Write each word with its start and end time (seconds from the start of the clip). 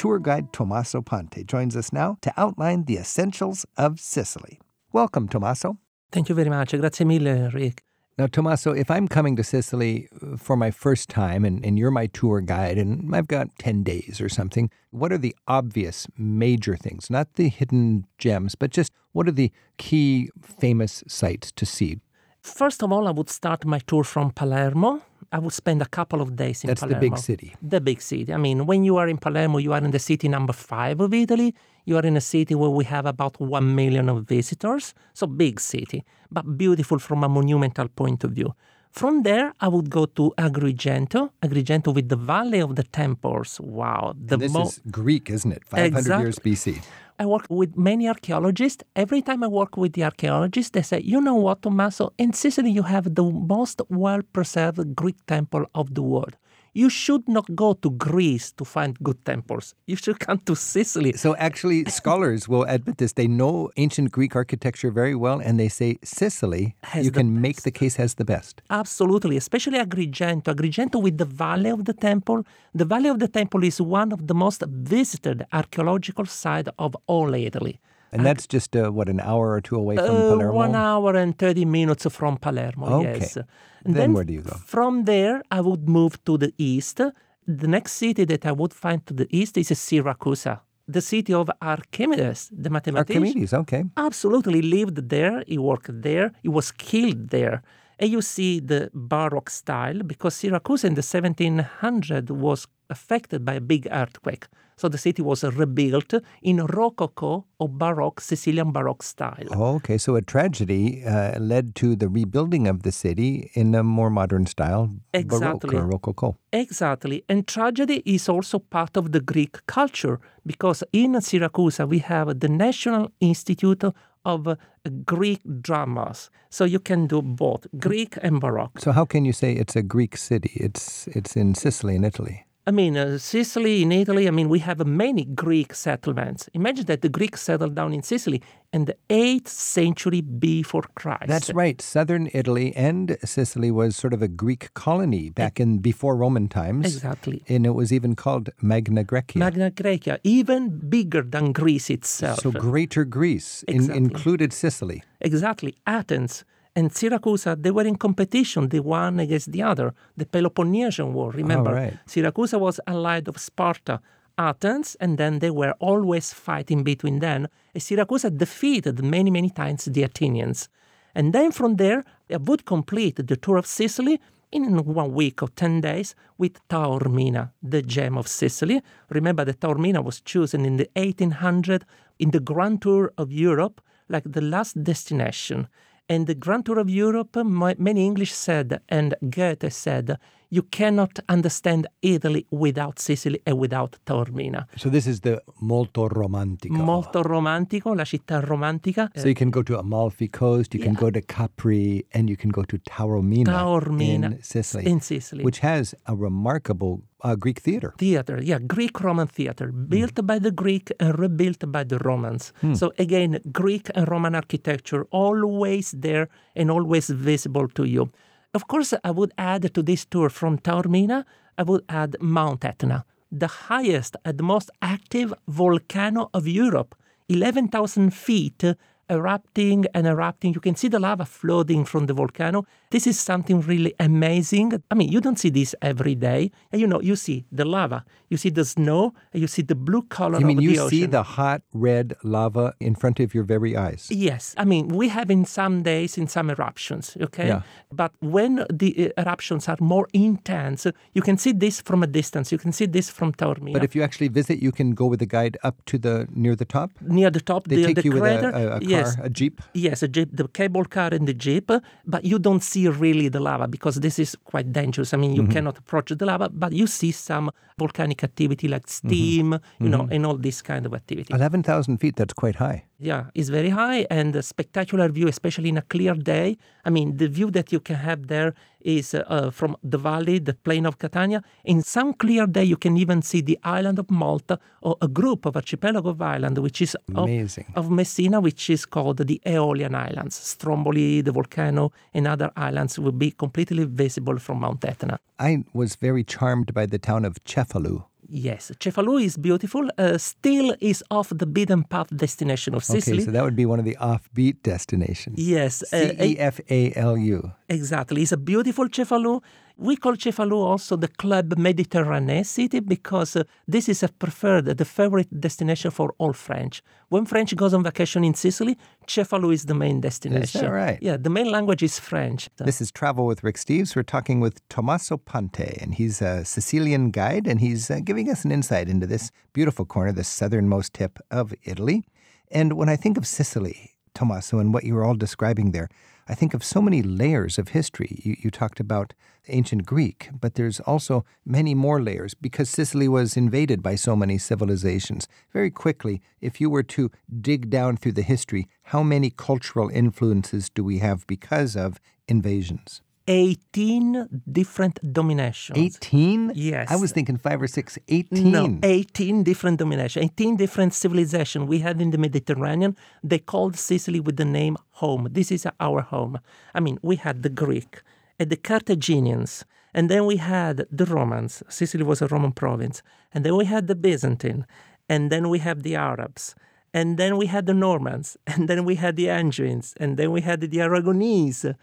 Tour 0.00 0.18
guide 0.18 0.52
Tommaso 0.52 1.02
Pantè 1.02 1.44
joins 1.44 1.76
us 1.76 1.92
now 1.92 2.16
to 2.22 2.32
outline 2.36 2.84
the 2.84 2.96
essentials 2.96 3.66
of 3.76 4.00
Sicily. 4.00 4.58
Welcome, 4.92 5.28
Tommaso. 5.28 5.78
Thank 6.10 6.28
you 6.28 6.34
very 6.34 6.48
much. 6.48 6.70
Grazie 6.70 7.04
mille, 7.04 7.50
Rick. 7.50 7.82
Now, 8.16 8.26
Tommaso, 8.26 8.72
if 8.72 8.90
I'm 8.90 9.08
coming 9.08 9.36
to 9.36 9.44
Sicily 9.44 10.08
uh, 10.22 10.36
for 10.36 10.56
my 10.56 10.70
first 10.70 11.08
time 11.08 11.44
and, 11.44 11.64
and 11.64 11.78
you're 11.78 11.90
my 11.90 12.06
tour 12.06 12.40
guide 12.40 12.78
and 12.78 13.14
I've 13.14 13.28
got 13.28 13.48
10 13.58 13.82
days 13.82 14.20
or 14.20 14.28
something, 14.28 14.70
what 14.90 15.12
are 15.12 15.18
the 15.18 15.36
obvious 15.48 16.06
major 16.16 16.76
things? 16.76 17.10
Not 17.10 17.34
the 17.34 17.48
hidden 17.48 18.06
gems, 18.16 18.54
but 18.54 18.70
just 18.70 18.92
what 19.12 19.28
are 19.28 19.32
the 19.32 19.52
key 19.76 20.30
famous 20.42 21.02
sites 21.08 21.52
to 21.52 21.66
see? 21.66 21.98
First 22.42 22.82
of 22.82 22.90
all, 22.92 23.06
I 23.06 23.10
would 23.10 23.28
start 23.28 23.64
my 23.64 23.78
tour 23.80 24.04
from 24.04 24.30
Palermo. 24.32 25.02
I 25.32 25.38
would 25.38 25.52
spend 25.52 25.82
a 25.82 25.86
couple 25.86 26.20
of 26.20 26.34
days 26.34 26.64
in 26.64 26.68
That's 26.68 26.80
Palermo. 26.80 27.00
the 27.00 27.10
big 27.10 27.18
city. 27.18 27.54
The 27.62 27.80
big 27.80 28.00
city. 28.00 28.32
I 28.32 28.36
mean, 28.36 28.66
when 28.66 28.82
you 28.82 28.96
are 28.96 29.08
in 29.08 29.18
Palermo, 29.18 29.58
you 29.58 29.72
are 29.72 29.78
in 29.84 29.90
the 29.90 29.98
city 29.98 30.28
number 30.28 30.52
five 30.52 31.00
of 31.00 31.12
Italy. 31.14 31.54
You 31.84 31.96
are 31.98 32.06
in 32.06 32.16
a 32.16 32.20
city 32.20 32.54
where 32.54 32.70
we 32.70 32.84
have 32.84 33.06
about 33.06 33.38
one 33.40 33.74
million 33.74 34.08
of 34.08 34.24
visitors. 34.26 34.94
So 35.12 35.26
big 35.26 35.60
city, 35.60 36.04
but 36.30 36.56
beautiful 36.56 36.98
from 36.98 37.22
a 37.22 37.28
monumental 37.28 37.88
point 37.88 38.24
of 38.24 38.32
view. 38.32 38.54
From 38.90 39.22
there, 39.22 39.52
I 39.60 39.68
would 39.68 39.88
go 39.88 40.06
to 40.06 40.32
Agrigento, 40.36 41.30
Agrigento 41.42 41.94
with 41.94 42.08
the 42.08 42.16
Valley 42.16 42.58
of 42.60 42.74
the 42.76 42.82
Temples. 42.82 43.60
Wow, 43.60 44.14
the 44.16 44.34
And 44.34 44.42
this 44.42 44.52
mo- 44.52 44.62
is 44.64 44.80
Greek, 44.90 45.30
isn't 45.30 45.52
it? 45.52 45.62
500 45.64 45.98
Exact- 45.98 46.22
years 46.22 46.38
BC. 46.38 46.80
I 47.18 47.26
work 47.26 47.46
with 47.50 47.76
many 47.76 48.08
archaeologists. 48.08 48.82
Every 48.96 49.20
time 49.22 49.44
I 49.44 49.46
work 49.46 49.76
with 49.76 49.92
the 49.92 50.04
archaeologists, 50.04 50.70
they 50.70 50.82
say, 50.82 51.00
you 51.02 51.20
know 51.20 51.34
what, 51.34 51.62
Tommaso, 51.62 52.12
in 52.18 52.32
Sicily 52.32 52.70
you 52.70 52.82
have 52.84 53.14
the 53.14 53.24
most 53.24 53.80
well 53.90 54.22
preserved 54.32 54.96
Greek 54.96 55.16
temple 55.26 55.66
of 55.74 55.94
the 55.94 56.02
world. 56.02 56.36
You 56.72 56.88
should 56.88 57.28
not 57.28 57.46
go 57.56 57.74
to 57.74 57.90
Greece 57.90 58.52
to 58.52 58.64
find 58.64 58.96
good 59.02 59.24
temples. 59.24 59.74
You 59.86 59.96
should 59.96 60.20
come 60.20 60.38
to 60.46 60.54
Sicily. 60.54 61.12
So 61.14 61.34
actually, 61.36 61.84
scholars 62.00 62.48
will 62.48 62.64
admit 62.64 62.98
this. 62.98 63.12
They 63.14 63.26
know 63.26 63.70
ancient 63.76 64.12
Greek 64.12 64.36
architecture 64.36 64.90
very 64.90 65.16
well, 65.16 65.40
and 65.40 65.58
they 65.58 65.68
say 65.68 65.98
Sicily, 66.04 66.76
Has 66.84 67.04
you 67.04 67.10
can 67.10 67.40
make 67.40 67.62
the 67.62 67.72
case 67.72 67.96
has 67.96 68.14
the 68.14 68.24
best. 68.24 68.62
Absolutely, 68.70 69.36
especially 69.36 69.78
Agrigento. 69.78 70.44
Agrigento 70.54 71.02
with 71.02 71.18
the 71.18 71.24
Valley 71.24 71.70
of 71.70 71.84
the 71.86 71.94
Temple. 71.94 72.46
The 72.74 72.84
Valley 72.84 73.08
of 73.08 73.18
the 73.18 73.28
Temple 73.28 73.64
is 73.64 73.80
one 73.80 74.12
of 74.12 74.28
the 74.28 74.34
most 74.34 74.62
visited 74.68 75.44
archaeological 75.52 76.26
sites 76.26 76.68
of 76.78 76.96
all 77.06 77.34
Italy. 77.34 77.80
And 78.12 78.26
that's 78.26 78.46
just, 78.46 78.74
uh, 78.76 78.90
what, 78.90 79.08
an 79.08 79.20
hour 79.20 79.52
or 79.52 79.60
two 79.60 79.76
away 79.76 79.96
from 79.96 80.16
Uh, 80.16 80.28
Palermo? 80.30 80.52
One 80.66 80.74
hour 80.74 81.14
and 81.16 81.36
30 81.38 81.64
minutes 81.64 82.06
from 82.10 82.36
Palermo, 82.38 82.86
Okay. 83.00 83.18
yes. 83.20 83.36
And 83.84 83.94
Then 83.94 84.12
where 84.12 84.24
do 84.24 84.32
you 84.32 84.42
go? 84.42 84.54
From 84.74 85.04
there, 85.04 85.42
I 85.50 85.60
would 85.60 85.88
move 85.88 86.22
to 86.24 86.36
the 86.36 86.52
east. 86.58 87.00
The 87.46 87.68
next 87.68 87.92
city 87.92 88.24
that 88.26 88.44
I 88.46 88.52
would 88.52 88.72
find 88.74 89.04
to 89.06 89.14
the 89.14 89.26
east 89.30 89.56
is 89.58 89.68
Syracuse, 89.78 90.46
the 90.88 91.00
city 91.00 91.32
of 91.32 91.50
Archimedes, 91.62 92.50
the 92.52 92.70
mathematician. 92.70 93.22
Archimedes, 93.22 93.54
okay. 93.54 93.84
Absolutely 93.96 94.60
lived 94.62 95.08
there, 95.08 95.42
he 95.46 95.58
worked 95.58 96.02
there, 96.02 96.32
he 96.42 96.48
was 96.48 96.72
killed 96.72 97.28
there. 97.30 97.62
And 98.00 98.10
you 98.10 98.22
see 98.22 98.60
the 98.60 98.90
Baroque 98.94 99.50
style 99.50 100.02
because 100.02 100.34
Syracuse 100.34 100.84
in 100.84 100.94
the 100.94 101.02
1700 101.02 102.30
was 102.30 102.66
affected 102.88 103.44
by 103.44 103.54
a 103.54 103.60
big 103.60 103.86
earthquake. 103.90 104.46
So 104.80 104.88
the 104.88 104.96
city 104.96 105.20
was 105.20 105.44
rebuilt 105.44 106.14
in 106.40 106.64
Rococo 106.64 107.44
or 107.58 107.68
Baroque, 107.68 108.18
Sicilian 108.22 108.72
Baroque 108.72 109.02
style. 109.02 109.46
Oh, 109.50 109.74
okay. 109.74 109.98
So 109.98 110.16
a 110.16 110.22
tragedy 110.22 111.04
uh, 111.04 111.38
led 111.38 111.74
to 111.74 111.94
the 111.94 112.08
rebuilding 112.08 112.66
of 112.66 112.82
the 112.82 112.90
city 112.90 113.50
in 113.52 113.74
a 113.74 113.82
more 113.82 114.08
modern 114.08 114.46
style, 114.46 114.88
Exactly. 115.12 115.68
Baroque 115.68 115.74
or 115.74 115.86
Rococo. 115.86 116.38
Exactly. 116.54 117.22
And 117.28 117.46
tragedy 117.46 118.02
is 118.06 118.26
also 118.30 118.58
part 118.58 118.96
of 118.96 119.12
the 119.12 119.20
Greek 119.20 119.66
culture 119.66 120.18
because 120.46 120.82
in 120.94 121.20
Syracuse 121.20 121.80
we 121.80 121.98
have 121.98 122.40
the 122.40 122.48
National 122.48 123.12
Institute 123.20 123.84
of 124.24 124.46
uh, 124.46 124.56
Greek 125.04 125.40
Dramas. 125.60 126.30
So 126.50 126.64
you 126.64 126.80
can 126.80 127.06
do 127.06 127.22
both 127.22 127.66
Greek 127.78 128.18
and 128.22 128.40
Baroque. 128.40 128.78
So 128.78 128.92
how 128.92 129.04
can 129.04 129.24
you 129.24 129.32
say 129.32 129.52
it's 129.52 129.76
a 129.76 129.82
Greek 129.82 130.16
city? 130.16 130.52
It's 130.54 131.06
it's 131.08 131.36
in 131.36 131.54
Sicily 131.54 131.96
in 131.96 132.04
Italy. 132.04 132.46
I 132.70 132.72
mean, 132.72 132.96
uh, 132.96 133.18
Sicily, 133.18 133.82
in 133.82 133.90
Italy, 133.90 134.28
I 134.28 134.30
mean, 134.30 134.48
we 134.48 134.60
have 134.60 134.86
many 134.86 135.24
Greek 135.24 135.74
settlements. 135.74 136.48
Imagine 136.54 136.86
that 136.86 137.02
the 137.02 137.08
Greeks 137.08 137.42
settled 137.42 137.74
down 137.74 137.92
in 137.92 138.04
Sicily 138.04 138.40
in 138.72 138.84
the 138.84 138.94
8th 139.08 139.48
century 139.48 140.20
before 140.20 140.84
Christ. 140.94 141.26
That's 141.26 141.50
right. 141.52 141.82
Southern 141.82 142.30
Italy 142.32 142.72
and 142.76 143.16
Sicily 143.24 143.72
was 143.72 143.96
sort 143.96 144.12
of 144.14 144.22
a 144.22 144.28
Greek 144.28 144.72
colony 144.74 145.30
back 145.30 145.58
in 145.58 145.78
before 145.78 146.14
Roman 146.14 146.46
times. 146.46 146.86
Exactly. 146.94 147.42
And 147.48 147.66
it 147.66 147.74
was 147.74 147.92
even 147.92 148.14
called 148.14 148.50
Magna 148.62 149.02
Graecia. 149.02 149.34
Magna 149.38 149.72
Graecia, 149.72 150.20
even 150.22 150.68
bigger 150.88 151.22
than 151.22 151.50
Greece 151.50 151.90
itself. 151.90 152.38
so 152.38 152.52
Greater 152.52 153.04
Greece 153.04 153.64
in, 153.66 153.74
Exactly. 153.78 154.04
included 154.04 154.52
Sicily. 154.52 155.02
Exactly. 155.20 155.74
Athens 155.88 156.44
and 156.76 156.92
Syracuse, 156.92 157.46
they 157.58 157.70
were 157.70 157.84
in 157.84 157.96
competition, 157.96 158.68
the 158.68 158.80
one 158.80 159.18
against 159.20 159.50
the 159.50 159.62
other. 159.62 159.92
The 160.16 160.26
Peloponnesian 160.26 161.12
War, 161.12 161.28
oh, 161.28 161.36
remember? 161.36 161.72
right. 161.72 161.98
Syracuse 162.06 162.52
was 162.52 162.80
allied 162.86 163.28
of 163.28 163.38
Sparta, 163.38 164.00
Athens, 164.38 164.96
and 165.00 165.18
then 165.18 165.40
they 165.40 165.50
were 165.50 165.74
always 165.80 166.32
fighting 166.32 166.84
between 166.84 167.18
them. 167.18 167.48
And 167.74 167.82
Syracuse 167.82 168.22
defeated 168.22 169.02
many, 169.02 169.30
many 169.30 169.50
times 169.50 169.86
the 169.86 170.04
Athenians. 170.04 170.68
And 171.14 171.32
then 171.32 171.50
from 171.50 171.76
there, 171.76 172.04
I 172.32 172.36
would 172.36 172.64
complete 172.64 173.16
the 173.16 173.36
tour 173.36 173.56
of 173.56 173.66
Sicily 173.66 174.20
in 174.52 174.76
one 174.84 175.12
week 175.12 175.42
or 175.42 175.48
10 175.48 175.80
days 175.80 176.14
with 176.38 176.66
Taormina, 176.68 177.50
the 177.62 177.82
gem 177.82 178.16
of 178.16 178.28
Sicily. 178.28 178.80
Remember 179.08 179.44
that 179.44 179.60
Taormina 179.60 180.02
was 180.04 180.20
chosen 180.20 180.64
in 180.64 180.76
the 180.76 180.88
1800 180.94 181.84
in 182.18 182.30
the 182.30 182.40
Grand 182.40 182.82
Tour 182.82 183.12
of 183.18 183.32
Europe, 183.32 183.80
like 184.08 184.24
the 184.24 184.40
last 184.40 184.82
destination. 184.82 185.68
And 186.10 186.26
the 186.26 186.34
Grand 186.34 186.66
Tour 186.66 186.80
of 186.80 186.90
Europe, 186.90 187.36
my, 187.36 187.76
many 187.78 188.04
English 188.04 188.32
said, 188.32 188.80
and 188.88 189.14
Goethe 189.30 189.72
said, 189.72 190.18
you 190.50 190.62
cannot 190.70 191.18
understand 191.28 191.86
Italy 192.02 192.44
without 192.50 192.98
Sicily 192.98 193.40
and 193.46 193.56
without 193.58 193.96
Taormina. 194.04 194.66
So 194.76 194.90
this 194.90 195.06
is 195.06 195.20
the 195.20 195.40
Molto 195.60 196.08
Romantico. 196.08 196.74
Molto 196.74 197.22
romantico, 197.22 197.94
la 197.94 198.04
città 198.04 198.40
romantica. 198.40 199.10
so 199.14 199.28
you 199.28 199.34
can 199.34 199.50
go 199.50 199.62
to 199.62 199.78
Amalfi 199.78 200.28
Coast, 200.28 200.74
you 200.74 200.80
can 200.80 200.94
go 200.94 201.10
to 201.10 201.20
Capri, 201.22 202.04
and 202.12 202.28
you 202.28 202.36
can 202.36 202.50
go 202.50 202.64
to 202.64 202.78
Taormina, 202.78 203.44
Taormina 203.44 204.26
in 204.26 204.42
Sicily, 204.42 204.86
in 204.86 205.00
Sicily. 205.00 205.44
which 205.44 205.60
has 205.60 205.94
a 206.06 206.16
remarkable 206.16 207.02
uh, 207.22 207.36
Greek 207.36 207.60
theater. 207.60 207.94
theater, 207.98 208.40
yeah, 208.42 208.58
Greek 208.58 209.00
Roman 209.00 209.28
theater, 209.28 209.70
built 209.70 210.26
by 210.26 210.38
the 210.40 210.50
Greek 210.50 210.90
and 210.98 211.16
rebuilt 211.18 211.70
by 211.70 211.84
the 211.84 211.98
Romans. 211.98 212.52
So 212.74 212.92
again, 212.98 213.40
Greek 213.52 213.88
and 213.94 214.08
Roman 214.08 214.34
architecture 214.34 215.06
always 215.12 215.92
there 215.92 216.28
and 216.56 216.70
always 216.70 217.10
visible 217.10 217.68
to 217.68 217.84
you. 217.84 218.10
Of 218.52 218.66
course, 218.66 218.94
I 219.04 219.12
would 219.12 219.32
add 219.38 219.72
to 219.74 219.82
this 219.82 220.04
tour 220.04 220.28
from 220.28 220.58
Taormina, 220.58 221.24
I 221.56 221.62
would 221.62 221.84
add 221.88 222.16
Mount 222.20 222.64
Etna, 222.64 223.04
the 223.30 223.46
highest 223.46 224.16
and 224.24 224.42
most 224.42 224.70
active 224.82 225.32
volcano 225.46 226.30
of 226.34 226.48
Europe, 226.48 226.96
11,000 227.28 228.10
feet 228.12 228.64
erupting 229.10 229.86
and 229.94 230.06
erupting. 230.06 230.54
You 230.54 230.60
can 230.60 230.76
see 230.76 230.88
the 230.88 231.00
lava 231.00 231.24
flooding 231.24 231.84
from 231.84 232.06
the 232.06 232.14
volcano. 232.14 232.64
This 232.90 233.06
is 233.06 233.18
something 233.18 233.60
really 233.60 233.94
amazing. 234.00 234.82
I 234.90 234.94
mean, 234.94 235.10
you 235.10 235.20
don't 235.20 235.38
see 235.38 235.50
this 235.50 235.74
every 235.82 236.14
day. 236.14 236.50
And 236.72 236.80
you 236.80 236.86
know, 236.86 237.00
you 237.00 237.16
see 237.16 237.44
the 237.52 237.64
lava, 237.64 238.04
you 238.28 238.36
see 238.36 238.50
the 238.50 238.64
snow, 238.64 239.14
and 239.32 239.40
you 239.42 239.48
see 239.48 239.62
the 239.62 239.74
blue 239.74 240.02
color 240.02 240.38
You 240.40 240.46
mean 240.46 240.60
you 240.60 240.70
the 240.70 240.78
ocean. 240.78 240.90
see 240.90 241.06
the 241.06 241.22
hot 241.22 241.62
red 241.72 242.14
lava 242.22 242.74
in 242.80 242.94
front 242.94 243.20
of 243.20 243.34
your 243.34 243.44
very 243.44 243.76
eyes? 243.76 244.08
Yes, 244.10 244.54
I 244.56 244.64
mean 244.64 244.88
we 244.88 245.08
have 245.08 245.30
in 245.30 245.44
some 245.44 245.82
days 245.82 246.16
in 246.16 246.26
some 246.28 246.50
eruptions, 246.50 247.16
okay. 247.20 247.48
Yeah. 247.48 247.62
But 247.92 248.12
when 248.20 248.64
the 248.72 248.90
uh, 249.16 249.22
eruptions 249.22 249.68
are 249.68 249.76
more 249.80 250.06
intense, 250.12 250.86
you 251.12 251.22
can 251.22 251.36
see 251.36 251.52
this 251.52 251.80
from 251.80 252.02
a 252.02 252.06
distance. 252.06 252.52
You 252.52 252.58
can 252.58 252.72
see 252.72 252.86
this 252.86 253.10
from 253.10 253.32
Taormina. 253.32 253.72
But 253.72 253.84
if 253.84 253.94
you 253.96 254.02
actually 254.02 254.28
visit, 254.28 254.60
you 254.60 254.72
can 254.72 254.94
go 254.94 255.06
with 255.06 255.20
a 255.22 255.26
guide 255.26 255.56
up 255.62 255.76
to 255.86 255.98
the 255.98 256.28
near 256.34 256.54
the 256.54 256.64
top. 256.64 256.90
near 257.00 257.30
the 257.30 257.40
top, 257.40 257.66
They 257.68 257.76
the, 257.76 257.86
take 257.86 257.96
the 257.96 258.04
you 258.04 258.12
with 258.12 258.22
a, 258.22 258.76
a, 258.76 258.99
yes, 259.00 259.16
a 259.22 259.28
jeep. 259.28 259.60
Yes, 259.74 260.02
a 260.02 260.08
jeep, 260.08 260.28
the 260.32 260.46
cable 260.48 260.84
car 260.84 261.10
and 261.12 261.26
the 261.26 261.34
jeep, 261.34 261.70
but 262.06 262.24
you 262.24 262.38
don't 262.38 262.62
see 262.62 262.88
really 262.88 263.28
the 263.28 263.40
lava 263.40 263.66
because 263.68 264.00
this 264.00 264.18
is 264.18 264.36
quite 264.44 264.72
dangerous. 264.72 265.12
I 265.14 265.16
mean, 265.16 265.30
Mm-hmm. 265.32 265.46
you 265.46 265.52
cannot 265.54 265.78
approach 265.78 266.08
the 266.20 266.26
lava, 266.26 266.48
but 266.48 266.72
you 266.72 266.86
see 266.86 267.12
some 267.12 267.50
volcanic 267.78 268.22
activity 268.24 268.66
like 268.68 268.86
Mm-hmm. 268.86 269.08
steam, 269.08 269.48
you 269.80 269.88
know, 269.88 270.08
and 270.10 270.26
all 270.26 270.36
this 270.36 270.62
kind 270.62 270.86
of 270.86 270.92
activity. 270.94 271.32
Eleven 271.34 271.62
thousand 271.62 271.98
feet. 271.98 272.16
That's 272.16 272.34
quite 272.34 272.56
high. 272.56 272.84
Yeah, 273.02 273.30
it's 273.34 273.48
very 273.48 273.70
high 273.70 274.06
and 274.10 274.36
a 274.36 274.42
spectacular 274.42 275.08
view, 275.08 275.26
especially 275.26 275.70
in 275.70 275.78
a 275.78 275.82
clear 275.82 276.12
day. 276.12 276.58
I 276.84 276.90
mean, 276.90 277.16
the 277.16 277.28
view 277.28 277.50
that 277.52 277.72
you 277.72 277.80
can 277.80 277.96
have 277.96 278.26
there 278.26 278.52
is 278.82 279.14
uh, 279.14 279.24
uh, 279.26 279.50
from 279.50 279.74
the 279.82 279.96
valley, 279.96 280.38
the 280.38 280.52
plain 280.52 280.84
of 280.84 280.98
Catania. 280.98 281.42
In 281.64 281.82
some 281.82 282.12
clear 282.12 282.46
day, 282.46 282.64
you 282.64 282.76
can 282.76 282.98
even 282.98 283.22
see 283.22 283.40
the 283.40 283.58
island 283.64 283.98
of 283.98 284.10
Malta 284.10 284.58
or 284.82 284.98
a 285.00 285.08
group 285.08 285.46
of 285.46 285.56
archipelago 285.56 286.10
of 286.10 286.20
island, 286.20 286.58
which 286.58 286.82
is 286.82 286.94
of, 287.14 287.24
Amazing. 287.24 287.72
of 287.74 287.90
Messina, 287.90 288.38
which 288.38 288.68
is 288.68 288.84
called 288.84 289.16
the 289.16 289.40
Aeolian 289.46 289.94
Islands. 289.94 290.34
Stromboli, 290.34 291.22
the 291.22 291.32
volcano, 291.32 291.92
and 292.12 292.26
other 292.26 292.50
islands 292.54 292.98
will 292.98 293.12
be 293.12 293.30
completely 293.30 293.86
visible 293.86 294.38
from 294.38 294.60
Mount 294.60 294.84
Etna. 294.84 295.18
I 295.38 295.64
was 295.72 295.96
very 295.96 296.22
charmed 296.22 296.74
by 296.74 296.84
the 296.84 296.98
town 296.98 297.24
of 297.24 297.42
Cefalù. 297.44 298.04
Yes, 298.32 298.70
Cefalù 298.78 299.20
is 299.20 299.36
beautiful. 299.36 299.90
Uh, 299.98 300.16
still 300.16 300.76
is 300.80 301.02
off 301.10 301.32
the 301.34 301.46
beaten 301.46 301.82
path 301.82 302.16
destination 302.16 302.76
of 302.76 302.84
Sicily. 302.84 303.16
Okay, 303.16 303.24
so 303.24 303.32
that 303.32 303.42
would 303.42 303.56
be 303.56 303.66
one 303.66 303.80
of 303.80 303.84
the 303.84 303.96
offbeat 304.00 304.62
destinations. 304.62 305.36
Yes, 305.36 305.82
uh, 305.92 306.10
C 306.10 306.16
E 306.20 306.38
F 306.38 306.60
A 306.70 306.92
L 306.94 307.18
U. 307.18 307.52
Exactly, 307.68 308.22
it's 308.22 308.30
a 308.30 308.36
beautiful 308.36 308.88
Cefalù. 308.88 309.42
We 309.80 309.96
call 309.96 310.12
Cefalù 310.12 310.62
also 310.62 310.94
the 310.96 311.08
Club 311.08 311.54
Mediterranee 311.56 312.44
city 312.44 312.80
because 312.80 313.34
uh, 313.34 313.44
this 313.66 313.88
is 313.88 314.02
a 314.02 314.08
preferred, 314.08 314.66
the 314.66 314.84
favorite 314.84 315.40
destination 315.40 315.90
for 315.90 316.14
all 316.18 316.34
French. 316.34 316.82
When 317.08 317.24
French 317.24 317.56
goes 317.56 317.72
on 317.72 317.82
vacation 317.82 318.22
in 318.22 318.34
Sicily, 318.34 318.76
Cefalù 319.06 319.54
is 319.54 319.64
the 319.64 319.72
main 319.72 320.02
destination. 320.02 320.42
Is 320.42 320.52
that 320.52 320.70
right? 320.70 320.98
Yeah, 321.00 321.16
the 321.16 321.30
main 321.30 321.50
language 321.50 321.82
is 321.82 321.98
French. 321.98 322.50
This 322.58 322.82
is 322.82 322.92
Travel 322.92 323.24
with 323.24 323.42
Rick 323.42 323.56
Steves. 323.56 323.96
We're 323.96 324.02
talking 324.02 324.38
with 324.38 324.60
Tommaso 324.68 325.16
Pantè, 325.16 325.82
and 325.82 325.94
he's 325.94 326.20
a 326.20 326.44
Sicilian 326.44 327.10
guide, 327.10 327.46
and 327.46 327.58
he's 327.58 327.90
uh, 327.90 328.00
giving 328.04 328.28
us 328.28 328.44
an 328.44 328.52
insight 328.52 328.86
into 328.86 329.06
this 329.06 329.30
beautiful 329.54 329.86
corner, 329.86 330.12
the 330.12 330.24
southernmost 330.24 330.92
tip 330.92 331.18
of 331.30 331.54
Italy. 331.64 332.04
And 332.50 332.74
when 332.74 332.90
I 332.90 332.96
think 332.96 333.16
of 333.16 333.26
Sicily, 333.26 333.92
Tommaso, 334.14 334.58
and 334.58 334.72
what 334.72 334.84
you 334.84 334.94
were 334.94 335.04
all 335.04 335.14
describing 335.14 335.72
there, 335.72 335.88
I 336.28 336.34
think 336.34 336.54
of 336.54 336.62
so 336.62 336.80
many 336.80 337.02
layers 337.02 337.58
of 337.58 337.68
history. 337.68 338.20
You, 338.22 338.36
you, 338.38 338.50
talked 338.50 338.78
about 338.78 339.14
ancient 339.48 339.84
Greek, 339.84 340.30
but 340.38 340.54
there's 340.54 340.78
also 340.80 341.24
many 341.44 341.74
more 341.74 342.00
layers 342.00 342.34
because 342.34 342.70
Sicily 342.70 343.08
was 343.08 343.36
invaded 343.36 343.82
by 343.82 343.96
so 343.96 344.14
many 344.14 344.38
civilizations. 344.38 345.26
Very 345.52 345.70
quickly, 345.70 346.22
if 346.40 346.60
you 346.60 346.70
were 346.70 346.84
to 346.84 347.10
dig 347.40 347.68
down 347.68 347.96
through 347.96 348.12
the 348.12 348.22
history, 348.22 348.68
how 348.84 349.02
many 349.02 349.30
cultural 349.30 349.88
influences 349.88 350.70
do 350.70 350.84
we 350.84 350.98
have 350.98 351.26
because 351.26 351.74
of 351.76 352.00
invasions? 352.28 353.02
18 353.30 354.42
different 354.50 354.98
dominations. 355.12 355.78
18? 355.78 356.50
Yes. 356.56 356.90
I 356.90 356.96
was 356.96 357.12
thinking 357.12 357.36
five 357.36 357.62
or 357.62 357.68
six. 357.68 357.96
18. 358.08 358.50
No, 358.50 358.78
18 358.82 359.44
different 359.44 359.78
dominations, 359.78 360.24
18 360.24 360.56
different 360.56 360.92
civilizations 360.94 361.68
we 361.68 361.78
had 361.78 362.02
in 362.02 362.10
the 362.10 362.18
Mediterranean. 362.18 362.96
They 363.22 363.38
called 363.38 363.76
Sicily 363.76 364.18
with 364.18 364.36
the 364.36 364.44
name 364.44 364.76
home. 364.90 365.28
This 365.30 365.52
is 365.52 365.64
our 365.78 366.00
home. 366.00 366.40
I 366.74 366.80
mean, 366.80 366.98
we 367.02 367.16
had 367.16 367.44
the 367.44 367.48
Greek 367.48 368.02
and 368.40 368.50
the 368.50 368.56
Carthaginians, 368.56 369.64
and 369.94 370.10
then 370.10 370.26
we 370.26 370.38
had 370.38 370.86
the 370.90 371.06
Romans. 371.06 371.62
Sicily 371.68 372.02
was 372.02 372.20
a 372.20 372.26
Roman 372.26 372.50
province. 372.50 373.00
And 373.32 373.44
then 373.44 373.56
we 373.56 373.66
had 373.66 373.86
the 373.86 373.94
Byzantine, 373.94 374.66
and 375.08 375.30
then 375.30 375.48
we 375.48 375.60
have 375.60 375.84
the 375.84 375.94
Arabs. 375.94 376.56
And 376.92 377.16
then 377.16 377.36
we 377.36 377.46
had 377.46 377.66
the 377.66 377.74
Normans, 377.74 378.36
and 378.48 378.68
then 378.68 378.84
we 378.84 378.96
had 378.96 379.14
the 379.14 379.30
Angevins, 379.30 379.94
and 380.00 380.16
then 380.16 380.32
we 380.32 380.40
had 380.40 380.60
the 380.60 380.78
Aragonese 380.78 381.76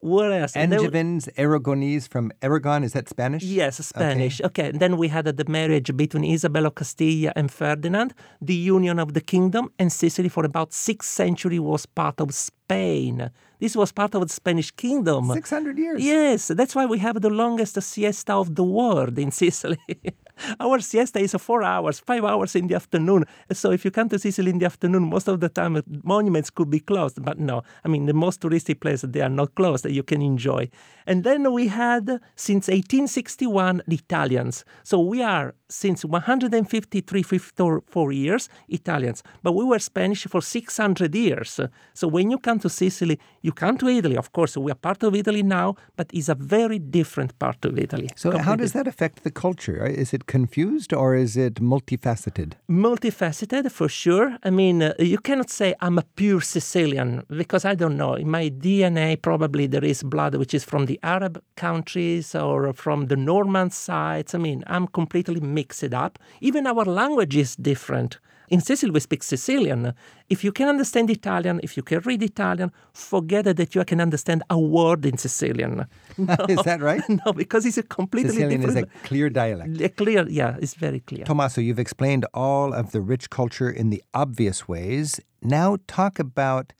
what 0.00 0.32
else? 0.32 0.56
Angevins, 0.56 1.28
Aragonese 1.36 2.08
from 2.08 2.32
Aragon, 2.42 2.84
is 2.84 2.92
that 2.92 3.08
Spanish? 3.08 3.42
Yes, 3.42 3.84
Spanish. 3.86 4.40
Okay. 4.40 4.62
okay. 4.62 4.68
And 4.70 4.80
then 4.80 4.96
we 4.96 5.08
had 5.08 5.24
the 5.24 5.44
marriage 5.48 5.96
between 5.96 6.24
Isabel 6.24 6.66
of 6.66 6.74
Castilla 6.74 7.32
and 7.34 7.50
Ferdinand, 7.50 8.14
the 8.40 8.54
union 8.54 8.98
of 8.98 9.14
the 9.14 9.20
kingdom, 9.20 9.72
and 9.78 9.92
Sicily 9.92 10.28
for 10.28 10.44
about 10.44 10.72
six 10.72 11.08
centuries 11.08 11.60
was 11.60 11.86
part 11.86 12.20
of 12.20 12.34
Spain. 12.34 13.30
This 13.58 13.74
was 13.74 13.90
part 13.92 14.14
of 14.14 14.22
the 14.22 14.28
Spanish 14.28 14.70
kingdom. 14.70 15.32
600 15.32 15.78
years. 15.78 16.04
Yes, 16.04 16.48
that's 16.48 16.74
why 16.74 16.84
we 16.86 16.98
have 16.98 17.20
the 17.22 17.30
longest 17.30 17.80
siesta 17.82 18.34
of 18.34 18.54
the 18.54 18.64
world 18.64 19.18
in 19.18 19.30
Sicily. 19.30 19.78
Our 20.60 20.80
siesta 20.80 21.18
is 21.18 21.34
four 21.34 21.62
hours, 21.62 22.00
five 22.00 22.24
hours 22.24 22.54
in 22.54 22.66
the 22.66 22.74
afternoon. 22.74 23.24
So 23.52 23.70
if 23.70 23.84
you 23.84 23.90
come 23.90 24.08
to 24.10 24.18
Sicily 24.18 24.50
in 24.50 24.58
the 24.58 24.66
afternoon, 24.66 25.04
most 25.04 25.28
of 25.28 25.40
the 25.40 25.48
time 25.48 25.76
uh, 25.76 25.82
monuments 26.02 26.50
could 26.50 26.70
be 26.70 26.80
closed. 26.80 27.22
But 27.22 27.38
no, 27.38 27.62
I 27.84 27.88
mean, 27.88 28.06
the 28.06 28.14
most 28.14 28.40
touristic 28.40 28.80
places, 28.80 29.10
they 29.10 29.22
are 29.22 29.28
not 29.28 29.54
closed. 29.54 29.86
You 29.86 30.02
can 30.02 30.22
enjoy. 30.22 30.68
And 31.06 31.24
then 31.24 31.52
we 31.52 31.68
had, 31.68 32.20
since 32.34 32.68
1861, 32.68 33.82
the 33.86 33.96
Italians. 33.96 34.64
So 34.82 35.00
we 35.00 35.22
are, 35.22 35.54
since 35.68 36.04
153, 36.04 37.22
54 37.22 38.12
years, 38.12 38.48
Italians. 38.68 39.22
But 39.42 39.52
we 39.52 39.64
were 39.64 39.78
Spanish 39.78 40.26
for 40.26 40.40
600 40.40 41.14
years. 41.14 41.60
So 41.94 42.08
when 42.08 42.30
you 42.30 42.38
come 42.38 42.58
to 42.60 42.68
Sicily, 42.68 43.18
you 43.42 43.52
come 43.52 43.78
to 43.78 43.88
Italy. 43.88 44.16
Of 44.16 44.32
course, 44.32 44.56
we 44.56 44.70
are 44.70 44.76
part 44.76 45.02
of 45.02 45.14
Italy 45.14 45.42
now, 45.42 45.76
but 45.96 46.10
it's 46.12 46.28
a 46.28 46.34
very 46.34 46.78
different 46.78 47.38
part 47.38 47.64
of 47.64 47.78
Italy. 47.78 48.08
So 48.16 48.30
completely. 48.30 48.44
how 48.44 48.56
does 48.56 48.72
that 48.72 48.86
affect 48.86 49.24
the 49.24 49.30
culture? 49.30 49.84
Is 49.86 50.12
it 50.12 50.26
confused 50.26 50.92
or 50.92 51.14
is 51.14 51.36
it 51.36 51.54
multifaceted? 51.54 52.52
Multifaceted, 52.68 53.70
for 53.70 53.88
sure. 53.88 54.36
I 54.42 54.50
mean, 54.50 54.82
uh, 54.82 54.94
you 54.98 55.18
cannot 55.18 55.50
say 55.50 55.74
I'm 55.80 55.98
a 55.98 56.04
pure 56.16 56.40
Sicilian 56.40 57.24
because 57.28 57.64
I 57.64 57.74
don't 57.74 57.96
know. 57.96 58.14
In 58.14 58.30
my 58.30 58.50
DNA, 58.50 59.20
probably 59.20 59.66
there 59.66 59.84
is 59.84 60.02
blood 60.02 60.34
which 60.36 60.54
is 60.54 60.64
from 60.64 60.86
the 60.86 60.98
Arab 61.02 61.42
countries 61.56 62.34
or 62.34 62.72
from 62.72 63.06
the 63.06 63.16
Norman 63.16 63.70
sides. 63.70 64.34
I 64.34 64.38
mean, 64.38 64.64
I'm 64.66 64.86
completely 64.86 65.40
mixed 65.60 65.94
up. 66.04 66.12
Even 66.48 66.62
our 66.72 66.84
language 67.00 67.36
is 67.44 67.50
different. 67.70 68.10
In 68.48 68.60
Sicily, 68.60 68.92
we 68.92 69.00
speak 69.00 69.22
Sicilian. 69.22 69.92
If 70.34 70.44
you 70.44 70.52
can 70.52 70.68
understand 70.68 71.10
Italian, 71.10 71.56
if 71.66 71.76
you 71.76 71.82
can 71.82 71.98
read 72.08 72.22
Italian, 72.22 72.70
forget 72.92 73.44
that 73.60 73.74
you 73.74 73.84
can 73.84 74.00
understand 74.00 74.40
a 74.56 74.58
word 74.58 75.04
in 75.04 75.16
Sicilian. 75.18 75.86
No, 76.16 76.36
is 76.54 76.62
that 76.62 76.80
right? 76.80 77.02
No, 77.08 77.32
because 77.32 77.66
it's 77.66 77.78
a 77.78 77.82
completely 77.82 78.30
Sicilian 78.30 78.60
different. 78.60 78.88
is 78.88 79.02
a 79.04 79.06
clear 79.08 79.28
dialect. 79.30 79.80
A 79.80 79.88
clear, 79.88 80.28
yeah, 80.28 80.56
it's 80.62 80.74
very 80.74 81.00
clear. 81.00 81.24
Tommaso, 81.24 81.60
you've 81.60 81.80
explained 81.86 82.24
all 82.32 82.72
of 82.72 82.92
the 82.92 83.00
rich 83.00 83.30
culture 83.30 83.70
in 83.70 83.90
the 83.90 84.02
obvious 84.14 84.68
ways. 84.68 85.20
Now 85.42 85.78
talk 85.88 86.20
about 86.20 86.72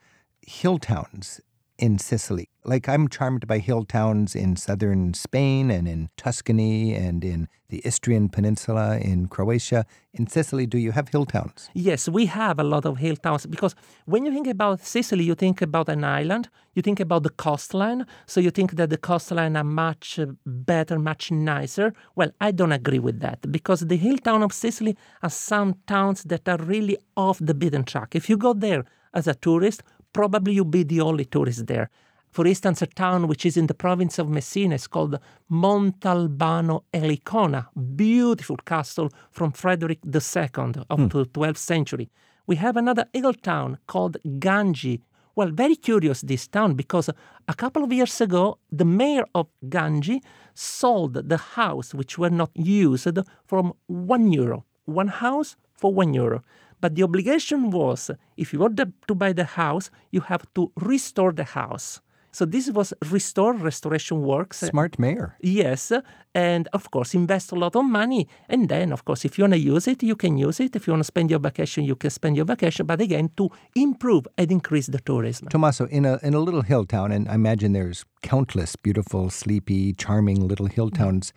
hill 0.42 0.78
towns 0.78 1.40
in 1.78 1.98
Sicily. 1.98 2.48
Like 2.64 2.88
I'm 2.88 3.08
charmed 3.08 3.46
by 3.46 3.58
hill 3.58 3.84
towns 3.84 4.34
in 4.34 4.56
southern 4.56 5.14
Spain 5.14 5.70
and 5.70 5.86
in 5.86 6.08
Tuscany 6.16 6.94
and 6.94 7.22
in 7.24 7.48
the 7.68 7.80
Istrian 7.84 8.28
Peninsula 8.28 8.98
in 8.98 9.28
Croatia. 9.28 9.84
In 10.12 10.26
Sicily, 10.26 10.66
do 10.66 10.78
you 10.78 10.92
have 10.92 11.08
hill 11.08 11.26
towns? 11.26 11.68
Yes, 11.74 12.08
we 12.08 12.26
have 12.26 12.58
a 12.58 12.64
lot 12.64 12.86
of 12.86 12.98
hill 12.98 13.16
towns 13.16 13.46
because 13.46 13.74
when 14.06 14.24
you 14.24 14.32
think 14.32 14.46
about 14.46 14.80
Sicily, 14.80 15.24
you 15.24 15.34
think 15.34 15.62
about 15.62 15.88
an 15.88 16.02
island, 16.02 16.48
you 16.74 16.82
think 16.82 17.00
about 17.00 17.22
the 17.22 17.30
coastline, 17.30 18.06
so 18.26 18.40
you 18.40 18.50
think 18.50 18.72
that 18.72 18.90
the 18.90 18.98
coastline 18.98 19.56
are 19.56 19.64
much 19.64 20.18
uh, 20.18 20.26
better, 20.44 20.98
much 20.98 21.30
nicer. 21.30 21.92
Well, 22.14 22.30
I 22.40 22.50
don't 22.50 22.72
agree 22.72 22.98
with 22.98 23.20
that 23.20 23.50
because 23.52 23.80
the 23.80 23.96
hill 23.96 24.18
town 24.18 24.42
of 24.42 24.52
Sicily 24.52 24.96
are 25.22 25.30
some 25.30 25.74
towns 25.86 26.24
that 26.24 26.48
are 26.48 26.58
really 26.58 26.96
off 27.16 27.38
the 27.40 27.54
beaten 27.54 27.84
track. 27.84 28.14
If 28.14 28.28
you 28.28 28.36
go 28.36 28.54
there 28.54 28.84
as 29.14 29.26
a 29.26 29.34
tourist, 29.34 29.82
probably 30.16 30.54
you'll 30.54 30.64
be 30.64 30.82
the 30.82 31.02
only 31.02 31.26
tourist 31.26 31.66
there. 31.66 31.90
For 32.30 32.46
instance, 32.46 32.80
a 32.80 32.86
town 32.86 33.28
which 33.28 33.44
is 33.44 33.58
in 33.58 33.66
the 33.66 33.74
province 33.74 34.18
of 34.18 34.30
Messina 34.30 34.74
is 34.74 34.86
called 34.86 35.18
Montalbano 35.50 36.84
Elicona, 36.94 37.66
beautiful 37.96 38.56
castle 38.56 39.10
from 39.30 39.52
Frederick 39.52 39.98
II 40.06 40.72
of 40.88 40.98
hmm. 40.98 41.08
the 41.08 41.26
12th 41.26 41.58
century. 41.58 42.08
We 42.46 42.56
have 42.56 42.78
another 42.78 43.04
hill 43.12 43.34
town 43.34 43.78
called 43.86 44.16
Gangi. 44.24 45.02
Well, 45.34 45.50
very 45.50 45.76
curious 45.76 46.22
this 46.22 46.48
town 46.48 46.74
because 46.74 47.10
a 47.46 47.54
couple 47.54 47.84
of 47.84 47.92
years 47.92 48.18
ago, 48.22 48.58
the 48.72 48.86
mayor 48.86 49.26
of 49.34 49.48
Gangi 49.68 50.22
sold 50.54 51.28
the 51.28 51.36
house 51.36 51.92
which 51.92 52.16
were 52.16 52.30
not 52.30 52.50
used 52.54 53.18
from 53.44 53.74
one 53.86 54.32
euro. 54.32 54.64
One 54.86 55.08
house 55.08 55.56
for 55.74 55.92
one 55.92 56.14
euro. 56.14 56.42
But 56.80 56.94
the 56.94 57.02
obligation 57.02 57.70
was 57.70 58.10
if 58.36 58.52
you 58.52 58.58
want 58.58 58.76
to 58.78 59.14
buy 59.14 59.32
the 59.32 59.44
house, 59.44 59.90
you 60.10 60.20
have 60.22 60.44
to 60.54 60.72
restore 60.76 61.32
the 61.32 61.44
house. 61.44 62.00
So 62.36 62.44
this 62.44 62.70
was 62.70 62.92
restore 63.10 63.54
restoration 63.54 64.20
works. 64.20 64.58
Smart 64.58 64.98
mayor. 64.98 65.38
Yes, 65.40 65.90
and 66.34 66.68
of 66.74 66.90
course 66.90 67.14
invest 67.14 67.50
a 67.50 67.54
lot 67.54 67.74
of 67.74 67.86
money. 67.86 68.28
And 68.50 68.68
then, 68.68 68.92
of 68.92 69.06
course, 69.06 69.24
if 69.24 69.38
you 69.38 69.44
want 69.44 69.54
to 69.54 69.58
use 69.58 69.88
it, 69.88 70.02
you 70.02 70.16
can 70.16 70.36
use 70.36 70.60
it. 70.60 70.76
If 70.76 70.86
you 70.86 70.92
want 70.92 71.00
to 71.00 71.06
spend 71.06 71.30
your 71.30 71.38
vacation, 71.38 71.84
you 71.84 71.96
can 71.96 72.10
spend 72.10 72.36
your 72.36 72.44
vacation. 72.44 72.84
But 72.84 73.00
again, 73.00 73.30
to 73.38 73.48
improve 73.74 74.28
and 74.36 74.52
increase 74.52 74.86
the 74.86 75.00
tourism. 75.00 75.48
Tommaso, 75.48 75.86
in 75.86 76.04
a 76.04 76.18
in 76.22 76.34
a 76.34 76.40
little 76.40 76.60
hill 76.60 76.84
town, 76.84 77.10
and 77.10 77.26
I 77.26 77.36
imagine 77.36 77.72
there's 77.72 78.04
countless 78.20 78.76
beautiful, 78.76 79.30
sleepy, 79.30 79.94
charming 79.94 80.46
little 80.46 80.66
hill 80.66 80.90
towns. 80.90 81.32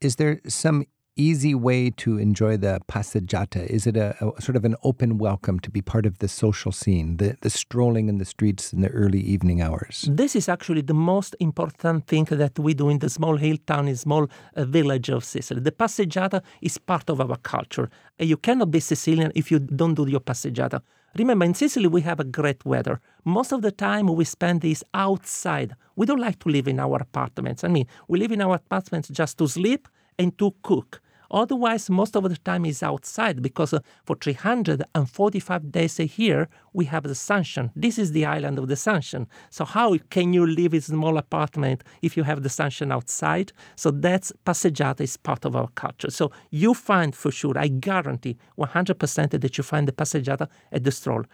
Is 0.00 0.14
there 0.16 0.40
some 0.46 0.84
easy 1.16 1.54
way 1.54 1.90
to 1.90 2.18
enjoy 2.18 2.56
the 2.56 2.80
passeggiata? 2.88 3.66
Is 3.66 3.86
it 3.86 3.96
a, 3.96 4.16
a, 4.20 4.40
sort 4.42 4.56
of 4.56 4.64
an 4.64 4.76
open 4.82 5.18
welcome 5.18 5.60
to 5.60 5.70
be 5.70 5.80
part 5.80 6.06
of 6.06 6.18
the 6.18 6.28
social 6.28 6.72
scene, 6.72 7.18
the, 7.18 7.36
the 7.40 7.50
strolling 7.50 8.08
in 8.08 8.18
the 8.18 8.24
streets 8.24 8.72
in 8.72 8.80
the 8.80 8.88
early 8.88 9.20
evening 9.20 9.62
hours? 9.62 10.08
This 10.10 10.34
is 10.34 10.48
actually 10.48 10.82
the 10.82 10.94
most 10.94 11.36
important 11.40 12.06
thing 12.06 12.24
that 12.24 12.58
we 12.58 12.74
do 12.74 12.88
in 12.88 12.98
the 12.98 13.10
small 13.10 13.36
hill 13.36 13.56
town, 13.66 13.88
in 13.88 13.96
small 13.96 14.28
uh, 14.56 14.64
village 14.64 15.08
of 15.08 15.24
Sicily. 15.24 15.60
The 15.60 15.72
passeggiata 15.72 16.42
is 16.60 16.78
part 16.78 17.08
of 17.08 17.20
our 17.20 17.36
culture. 17.38 17.90
You 18.18 18.36
cannot 18.36 18.70
be 18.70 18.80
Sicilian 18.80 19.32
if 19.34 19.50
you 19.50 19.58
don't 19.58 19.94
do 19.94 20.08
your 20.08 20.20
passeggiata. 20.20 20.80
Remember, 21.16 21.44
in 21.44 21.54
Sicily, 21.54 21.86
we 21.86 22.00
have 22.00 22.18
a 22.18 22.24
great 22.24 22.64
weather. 22.64 23.00
Most 23.24 23.52
of 23.52 23.62
the 23.62 23.70
time 23.70 24.06
we 24.06 24.24
spend 24.24 24.62
this 24.62 24.82
outside. 24.94 25.76
We 25.94 26.06
don't 26.06 26.18
like 26.18 26.40
to 26.40 26.48
live 26.48 26.66
in 26.66 26.80
our 26.80 26.96
apartments. 26.96 27.62
I 27.62 27.68
mean, 27.68 27.86
we 28.08 28.18
live 28.18 28.32
in 28.32 28.42
our 28.42 28.56
apartments 28.56 29.08
just 29.10 29.38
to 29.38 29.46
sleep 29.46 29.86
and 30.18 30.36
to 30.38 30.52
cook. 30.62 31.00
Otherwise, 31.34 31.90
most 31.90 32.14
of 32.14 32.22
the 32.22 32.36
time 32.36 32.64
is 32.64 32.80
outside 32.80 33.42
because 33.42 33.74
uh, 33.74 33.80
for 34.04 34.14
345 34.14 35.72
days 35.72 35.98
a 35.98 36.06
year, 36.06 36.48
we 36.72 36.84
have 36.84 37.02
the 37.02 37.14
sunshine. 37.14 37.72
This 37.74 37.98
is 37.98 38.12
the 38.12 38.24
island 38.24 38.56
of 38.56 38.68
the 38.68 38.76
sunshine. 38.76 39.26
So 39.50 39.64
how 39.64 39.96
can 40.10 40.32
you 40.32 40.46
live 40.46 40.74
in 40.74 40.78
a 40.78 40.82
small 40.82 41.18
apartment 41.18 41.82
if 42.02 42.16
you 42.16 42.22
have 42.22 42.44
the 42.44 42.48
sunshine 42.48 42.92
outside? 42.92 43.52
So 43.74 43.90
that's 43.90 44.32
passeggiata 44.46 45.00
is 45.00 45.16
part 45.16 45.44
of 45.44 45.56
our 45.56 45.68
culture. 45.74 46.10
So 46.10 46.30
you 46.50 46.72
find 46.72 47.16
for 47.16 47.32
sure, 47.32 47.58
I 47.58 47.66
guarantee 47.66 48.36
100% 48.56 49.40
that 49.40 49.58
you 49.58 49.64
find 49.64 49.88
the 49.88 49.92
passeggiata 49.92 50.48
at 50.70 50.84
the 50.84 50.92
stroll. 50.92 51.24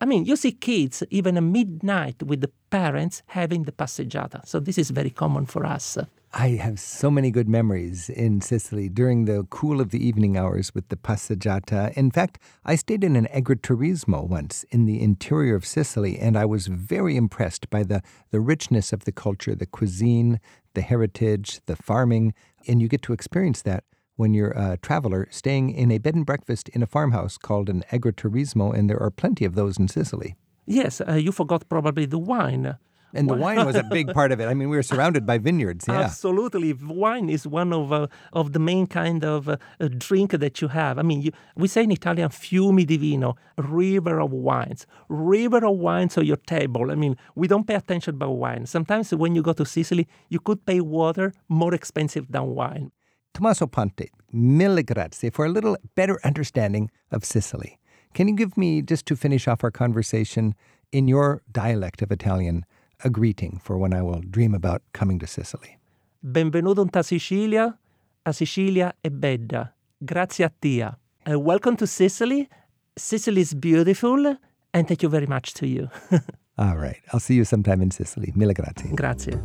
I 0.00 0.06
mean, 0.06 0.24
you 0.24 0.36
see 0.36 0.52
kids 0.52 1.02
even 1.10 1.36
at 1.36 1.42
midnight 1.42 2.22
with 2.22 2.40
the 2.40 2.50
parents 2.70 3.22
having 3.26 3.64
the 3.64 3.72
passeggiata. 3.72 4.48
So 4.48 4.58
this 4.58 4.78
is 4.78 4.88
very 4.88 5.10
common 5.10 5.44
for 5.44 5.66
us. 5.66 5.98
I 6.32 6.50
have 6.50 6.78
so 6.78 7.10
many 7.10 7.32
good 7.32 7.48
memories 7.48 8.08
in 8.08 8.40
Sicily 8.40 8.88
during 8.88 9.24
the 9.24 9.48
cool 9.50 9.80
of 9.80 9.90
the 9.90 10.06
evening 10.06 10.36
hours 10.36 10.72
with 10.72 10.88
the 10.88 10.96
passeggiata. 10.96 11.92
In 11.94 12.12
fact, 12.12 12.38
I 12.64 12.76
stayed 12.76 13.02
in 13.02 13.16
an 13.16 13.26
agriturismo 13.34 14.28
once 14.28 14.64
in 14.70 14.84
the 14.84 15.02
interior 15.02 15.56
of 15.56 15.66
Sicily, 15.66 16.20
and 16.20 16.38
I 16.38 16.44
was 16.44 16.68
very 16.68 17.16
impressed 17.16 17.68
by 17.68 17.82
the, 17.82 18.00
the 18.30 18.38
richness 18.38 18.92
of 18.92 19.06
the 19.06 19.12
culture, 19.12 19.56
the 19.56 19.66
cuisine, 19.66 20.38
the 20.74 20.82
heritage, 20.82 21.60
the 21.66 21.74
farming, 21.74 22.32
and 22.68 22.80
you 22.80 22.86
get 22.86 23.02
to 23.02 23.12
experience 23.12 23.62
that 23.62 23.82
when 24.14 24.32
you're 24.32 24.52
a 24.52 24.76
traveler 24.76 25.26
staying 25.32 25.70
in 25.70 25.90
a 25.90 25.98
bed 25.98 26.14
and 26.14 26.26
breakfast 26.26 26.68
in 26.68 26.82
a 26.82 26.86
farmhouse 26.86 27.38
called 27.38 27.68
an 27.68 27.82
agriturismo, 27.90 28.72
and 28.72 28.88
there 28.88 29.02
are 29.02 29.10
plenty 29.10 29.44
of 29.44 29.56
those 29.56 29.78
in 29.78 29.88
Sicily. 29.88 30.36
Yes, 30.64 31.00
uh, 31.00 31.14
you 31.14 31.32
forgot 31.32 31.68
probably 31.68 32.06
the 32.06 32.18
wine. 32.18 32.76
And 33.12 33.28
the 33.28 33.34
wine 33.34 33.64
was 33.66 33.76
a 33.76 33.82
big 33.82 34.12
part 34.18 34.32
of 34.32 34.40
it. 34.40 34.46
I 34.46 34.54
mean, 34.54 34.70
we 34.70 34.76
were 34.76 34.82
surrounded 34.82 35.26
by 35.26 35.38
vineyards. 35.38 35.86
Yeah, 35.88 36.00
absolutely. 36.00 36.72
Wine 36.72 37.28
is 37.28 37.46
one 37.46 37.72
of 37.72 37.92
uh, 37.92 38.06
of 38.32 38.52
the 38.52 38.58
main 38.58 38.86
kind 38.86 39.24
of 39.24 39.48
uh, 39.48 39.56
drink 39.98 40.32
that 40.32 40.60
you 40.60 40.68
have. 40.68 40.98
I 40.98 41.02
mean, 41.02 41.22
you, 41.22 41.32
we 41.56 41.68
say 41.68 41.82
in 41.82 41.90
Italian 41.90 42.28
"fiumi 42.28 42.86
di 42.86 42.96
vino," 42.96 43.36
river 43.56 44.20
of 44.20 44.32
wines, 44.32 44.86
river 45.08 45.64
of 45.66 45.76
wines 45.78 46.16
on 46.18 46.26
your 46.26 46.36
table. 46.36 46.90
I 46.90 46.94
mean, 46.94 47.16
we 47.34 47.48
don't 47.48 47.66
pay 47.66 47.74
attention 47.74 48.14
about 48.14 48.32
wine. 48.32 48.66
Sometimes 48.66 49.12
when 49.14 49.34
you 49.34 49.42
go 49.42 49.52
to 49.52 49.64
Sicily, 49.64 50.06
you 50.28 50.40
could 50.40 50.64
pay 50.64 50.80
water 50.80 51.32
more 51.48 51.74
expensive 51.74 52.30
than 52.30 52.54
wine. 52.54 52.92
Tommaso 53.34 53.66
Pantè, 53.66 54.08
mille 54.32 54.82
grazie 54.82 55.30
for 55.30 55.44
a 55.44 55.48
little 55.48 55.76
better 55.94 56.18
understanding 56.24 56.90
of 57.10 57.24
Sicily. 57.24 57.78
Can 58.12 58.26
you 58.26 58.34
give 58.34 58.56
me, 58.56 58.82
just 58.82 59.06
to 59.06 59.16
finish 59.16 59.46
off 59.46 59.62
our 59.62 59.70
conversation, 59.70 60.54
in 60.92 61.06
your 61.06 61.42
dialect 61.52 62.02
of 62.02 62.10
Italian, 62.10 62.64
a 63.04 63.10
greeting 63.10 63.60
for 63.62 63.78
when 63.78 63.92
I 63.92 64.02
will 64.02 64.20
dream 64.20 64.54
about 64.54 64.82
coming 64.92 65.18
to 65.20 65.26
Sicily? 65.26 65.78
Benvenuto 66.22 66.82
in 66.82 67.02
Sicilia. 67.02 67.76
A 68.24 68.32
Sicilia 68.32 68.94
è 69.00 69.10
bella. 69.10 69.72
Grazie 69.98 70.44
a 70.44 70.52
tia. 70.60 70.96
Uh, 71.26 71.38
welcome 71.38 71.76
to 71.76 71.86
Sicily. 71.86 72.48
Sicily 72.96 73.40
is 73.40 73.54
beautiful, 73.54 74.36
and 74.72 74.86
thank 74.86 75.02
you 75.02 75.08
very 75.08 75.26
much 75.26 75.54
to 75.54 75.66
you. 75.66 75.88
All 76.58 76.76
right. 76.76 77.00
I'll 77.12 77.20
see 77.20 77.34
you 77.34 77.44
sometime 77.44 77.80
in 77.80 77.90
Sicily. 77.90 78.32
Mille 78.34 78.52
grazie. 78.52 78.90
Grazie. 78.94 79.38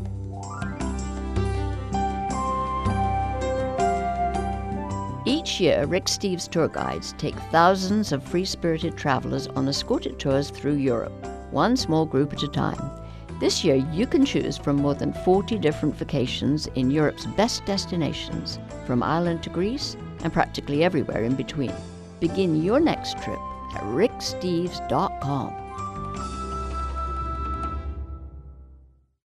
Each 5.27 5.59
year, 5.59 5.85
Rick 5.87 6.05
Steves 6.05 6.47
tour 6.49 6.67
guides 6.67 7.13
take 7.17 7.35
thousands 7.51 8.11
of 8.11 8.23
free 8.23 8.45
spirited 8.45 8.95
travelers 8.95 9.47
on 9.47 9.67
escorted 9.67 10.19
tours 10.19 10.49
through 10.49 10.75
Europe, 10.75 11.13
one 11.51 11.75
small 11.75 12.05
group 12.05 12.33
at 12.33 12.43
a 12.43 12.47
time. 12.47 13.04
This 13.39 13.65
year, 13.65 13.75
you 13.75 14.07
can 14.07 14.25
choose 14.25 14.57
from 14.57 14.77
more 14.77 14.95
than 14.95 15.11
40 15.11 15.57
different 15.57 15.95
vacations 15.95 16.67
in 16.75 16.89
Europe's 16.89 17.25
best 17.25 17.65
destinations, 17.65 18.59
from 18.85 19.03
Ireland 19.03 19.43
to 19.43 19.49
Greece 19.49 19.97
and 20.23 20.31
practically 20.31 20.83
everywhere 20.85 21.23
in 21.23 21.35
between. 21.35 21.73
Begin 22.21 22.63
your 22.63 22.79
next 22.79 23.17
trip 23.21 23.39
at 23.75 23.83
ricksteves.com. 23.83 25.64